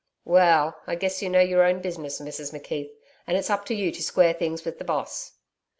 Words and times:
'Well, 0.25 0.81
I 0.87 0.95
guess 0.95 1.21
you 1.21 1.29
know 1.29 1.41
your 1.41 1.61
own 1.63 1.79
business, 1.79 2.19
Mrs 2.19 2.51
McKeith, 2.51 2.89
and 3.27 3.37
it's 3.37 3.51
up 3.51 3.65
to 3.65 3.75
you 3.75 3.91
to 3.91 4.01
square 4.01 4.33
things 4.33 4.65
with 4.65 4.79
the 4.79 4.83
Boss.' 4.83 5.33